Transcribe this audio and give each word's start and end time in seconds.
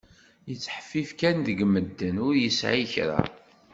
Yettheffif 0.49 1.09
kan 1.19 1.37
deg 1.47 1.59
medden, 1.73 2.15
ur 2.27 2.35
yesɛi 2.37 2.85
kra. 2.93 3.19